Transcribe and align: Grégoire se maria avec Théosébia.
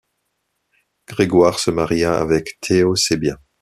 Grégoire 1.07 1.59
se 1.59 1.69
maria 1.69 2.17
avec 2.19 2.59
Théosébia. 2.59 3.39